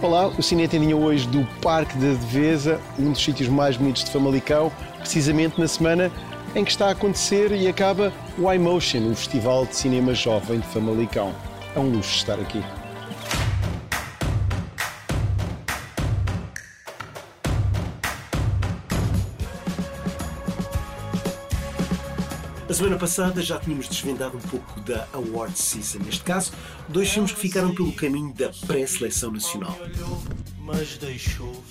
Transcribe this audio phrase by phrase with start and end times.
[0.00, 4.12] Olá, o Cine Tendinha hoje do Parque da Devesa, um dos sítios mais bonitos de
[4.12, 4.70] Famalicão,
[5.00, 6.08] precisamente na semana
[6.54, 10.66] em que está a acontecer e acaba o iMotion, o Festival de Cinema Jovem de
[10.68, 11.34] Famalicão.
[11.74, 12.62] É um luxo estar aqui.
[22.68, 26.00] A semana passada já tínhamos desvendado um pouco da Award Season.
[26.00, 26.52] Neste caso,
[26.86, 29.74] dois filmes que ficaram pelo caminho da pré-seleção nacional.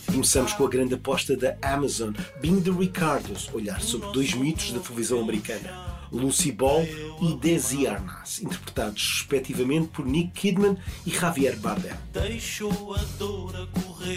[0.08, 4.80] Começamos com a grande aposta da Amazon, Being the Ricardos, olhar sobre dois mitos da
[4.80, 5.97] televisão americana.
[6.12, 6.84] Lucy Ball
[7.22, 11.92] e Desi Arnaz, interpretados respectivamente por Nick Kidman e Javier Bardem.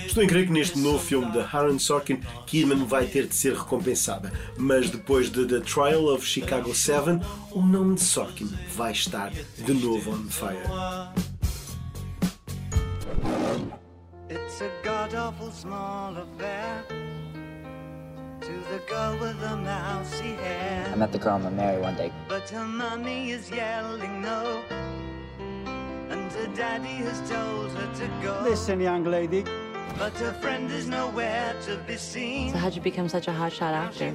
[0.06, 3.54] Estou em crer que neste novo filme de Aaron Sorkin, Kidman vai ter de ser
[3.54, 7.20] recompensada, mas depois de The Trial of Chicago 7,
[7.52, 10.60] o nome de Sorkin vai estar de novo on fire.
[14.28, 16.99] It's a god awful small affair
[20.90, 22.12] I met the girl I'm gonna marry one day.
[22.28, 24.62] But her mommy is yelling no.
[25.38, 28.40] And her daddy has told her to go.
[28.42, 29.44] Listen, young lady.
[29.98, 32.52] But her friend is nowhere to be seen.
[32.52, 34.12] So how'd you become such a hotshot actor?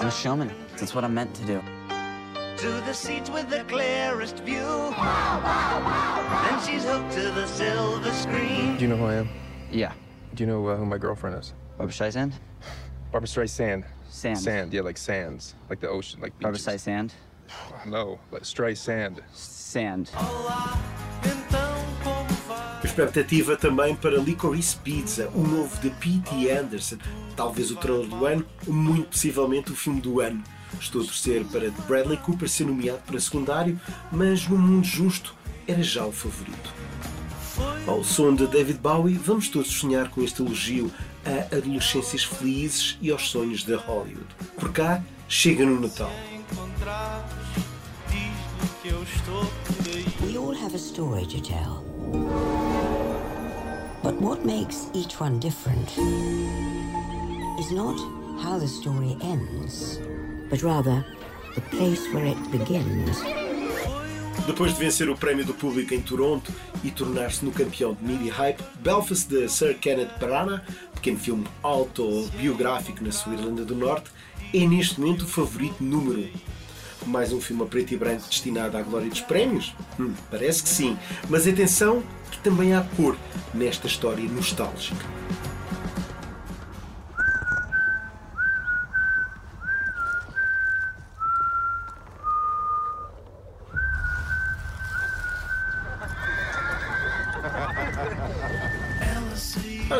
[0.00, 0.52] I'm a showman.
[0.76, 1.62] That's what I'm meant to do.
[2.58, 4.56] To the seat with the clearest view.
[4.60, 4.92] Wow,
[5.44, 8.76] wow, wow, Then she's hooked to the silver screen.
[8.76, 9.28] Do you know who I am?
[9.70, 9.92] Yeah.
[10.34, 11.52] Do you know uh, who my girlfriend is?
[11.76, 12.32] Barbara Streisand?
[13.16, 13.84] Barbara Streisand.
[14.10, 14.38] Sand.
[14.38, 16.82] Sand, yeah, like sands, like the ocean, like Barbara beaches.
[16.84, 17.12] Streisand?
[17.86, 19.22] No, like Streisand.
[19.32, 20.10] Sand.
[22.84, 26.50] Expectativa também para Licorice Pizza, o novo de P.T.
[26.50, 26.98] Anderson,
[27.34, 30.44] talvez o trailer do ano, muito possivelmente o filme do ano.
[30.78, 33.80] Estou a torcer para Bradley Cooper ser nomeado para secundário,
[34.12, 35.34] mas no mundo justo
[35.66, 36.85] era já o favorito.
[37.86, 40.90] Ao som de David Bowie, vamos todos sonhar com este elogio
[41.24, 44.26] a adolescências felizes e aos sonhos de Hollywood.
[44.58, 46.10] Por cá, chega no Natal.
[50.26, 51.84] We all have a story to tell.
[54.02, 55.88] But what makes each one different
[57.60, 57.96] is not
[58.42, 60.00] how the story ends,
[60.50, 61.04] but rather
[61.54, 63.45] the place where it begins.
[64.44, 66.52] Depois de vencer o prémio do público em Toronto
[66.84, 70.62] e tornar-se no campeão de Media Hype, Belfast de Sir Kenneth Branagh,
[70.94, 74.10] pequeno filme autobiográfico na sua Irlanda do Norte,
[74.52, 76.22] é neste momento o favorito número 1.
[76.22, 76.30] Um.
[77.06, 79.74] Mais um filme a preto e branco destinado à glória dos prémios?
[79.98, 80.96] Hum, parece que sim.
[81.28, 83.16] Mas atenção, que também há cor
[83.54, 85.04] nesta história nostálgica.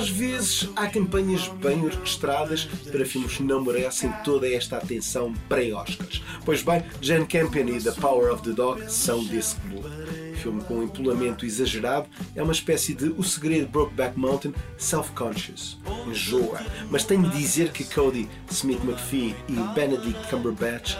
[0.06, 6.22] Às vezes há campanhas bem orquestradas para filmes que não merecem toda esta atenção pré-Oscars.
[6.44, 9.88] Pois bem, Jane Campion e The Power of the Dog são desse clube.
[10.36, 15.76] Filme com um empolamento exagerado é uma espécie de O Segredo de Brokeback Mountain Self-Conscious.
[16.06, 20.94] Enjoa, mas tenho de dizer que Cody Smith McPhee e Benedict Cumberbatch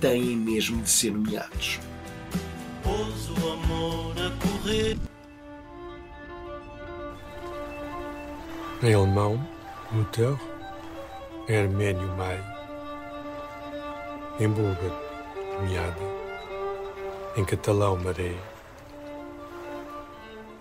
[0.00, 1.80] têm mesmo de ser nomeados.
[2.84, 4.96] O amor a correr.
[8.84, 9.40] Em alemão,
[9.92, 10.36] motor,
[11.48, 12.36] em armênio, mai,
[14.40, 14.98] em búlgaro,
[15.62, 16.02] meada,
[17.36, 18.34] em catalão, maré,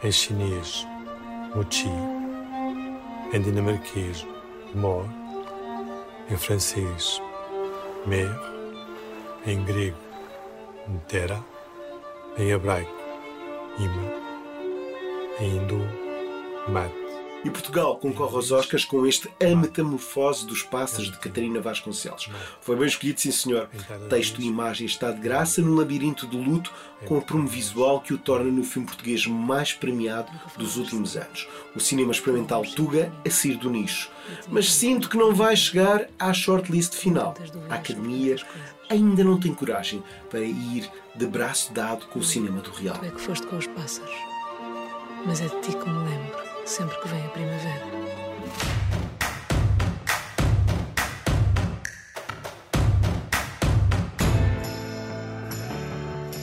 [0.04, 0.86] em chinês,
[1.56, 1.90] mochi,
[3.34, 4.24] em dinamarquês,
[4.76, 5.08] mor,
[6.30, 7.20] em francês,
[8.06, 8.30] mer,
[9.48, 9.98] em grego,
[10.88, 11.44] ntera,
[12.38, 12.94] em hebraico,
[13.80, 14.14] ima,
[15.40, 15.82] em hindu,
[16.68, 17.01] mat.
[17.44, 22.30] E Portugal concorre aos Oscars com este A Metamorfose dos Pássaros de Catarina Vasconcelos.
[22.62, 23.68] Foi bem escolhido, sim senhor.
[24.10, 26.72] Texto e imagem está de graça no labirinto do luto,
[27.06, 31.48] com a prumo visual que o torna no filme português mais premiado dos últimos anos.
[31.76, 34.12] O cinema experimental Tuga a sair do nicho.
[34.48, 37.34] Mas sinto que não vai chegar à shortlist final.
[37.70, 38.36] A Academia
[38.88, 43.00] ainda não tem coragem para ir de braço dado com o cinema do real.
[43.00, 44.14] Tu é que foste com os pássaros,
[45.26, 48.02] mas é de ti que me lembro sempre que vem a primavera.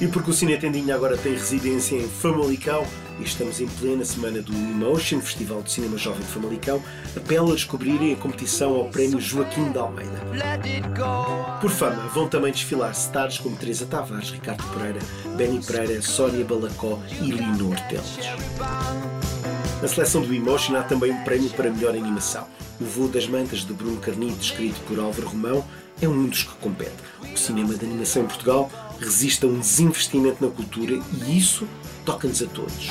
[0.01, 2.87] E porque o Cine Tendinha agora tem residência em Famalicão
[3.19, 6.81] e estamos em plena semana do Emotion, Festival de Cinema Jovem de Famalicão,
[7.17, 10.21] apelo a descobrirem a competição ao Prémio Joaquim de Almeida.
[11.61, 15.01] Por fama, vão também desfilar stars como Teresa Tavares, Ricardo Pereira,
[15.37, 18.19] Benny Pereira, Sónia Balacó e Lino Teles.
[19.81, 22.49] Na seleção do Emotion há também um prémio para melhor animação.
[22.81, 25.65] O Voo das Mantas de Bruno Carnito, escrito por Álvaro Romão,
[26.03, 26.97] é um dos que compete.
[27.23, 31.65] O cinema de animação em Portugal resiste a um desinvestimento na cultura e isso
[32.05, 32.89] toca-nos a todos.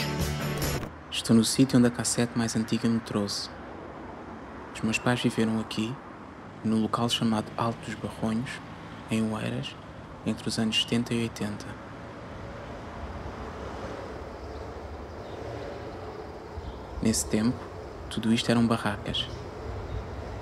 [1.12, 3.50] Estou no sítio onde a cassete mais antiga me trouxe.
[4.74, 5.94] Os meus pais viveram aqui,
[6.64, 8.50] num local chamado Alto dos Barronhos,
[9.12, 9.76] em Oeiras,
[10.26, 11.66] entre os anos 70 e 80.
[17.08, 17.56] Nesse tempo,
[18.10, 19.26] tudo isto eram barracas.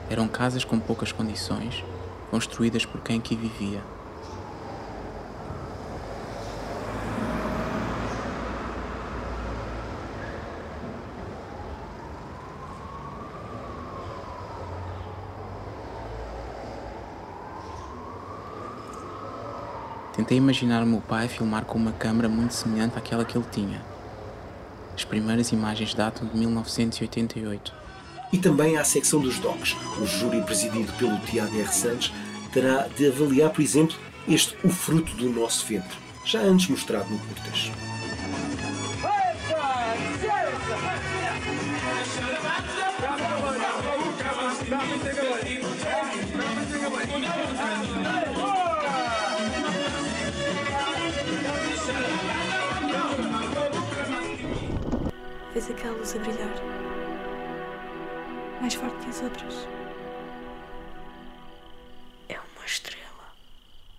[0.10, 1.84] Eram casas com poucas condições,
[2.32, 3.84] construídas por quem aqui vivia.
[20.16, 23.95] Tentei imaginar o meu pai filmar com uma câmera muito semelhante àquela que ele tinha.
[24.96, 27.74] As primeiras imagens datam de 1988.
[28.32, 29.76] E também há a secção dos docs.
[30.00, 31.68] O júri presidido pelo Tiago R.
[31.68, 32.12] Santos
[32.54, 33.98] terá de avaliar, por exemplo,
[34.28, 37.72] este O Fruto do Nosso Ventre, já antes mostrado no Curtas.
[45.44, 45.65] Vês
[55.76, 56.56] aquela luz a brilhar?
[58.62, 59.68] Mais forte que as outras.
[62.30, 63.06] É uma estrela.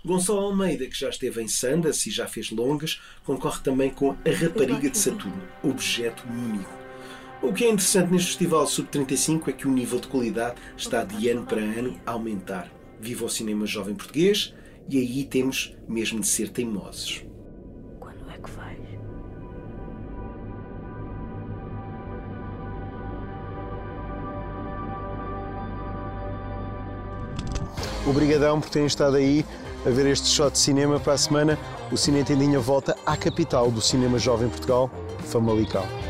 [0.04, 4.30] Gonçalo Almeida, que já esteve em Sandas e já fez longas, concorre também com A
[4.42, 6.86] Rapariga de Saturno, objeto único.
[7.42, 11.28] O que é interessante neste Festival Sub-35 é que o nível de qualidade está de
[11.28, 12.72] ano para ano a aumentar.
[12.98, 14.54] Viva o cinema jovem português
[14.88, 17.24] e aí temos mesmo de ser teimosos.
[18.00, 19.05] Quando é que vais?
[28.06, 29.44] Obrigadão por terem estado aí
[29.84, 31.58] a ver este shot de cinema para a semana.
[31.90, 34.88] O Cine Tendinha volta à capital do cinema jovem Portugal,
[35.24, 36.05] Famalicão.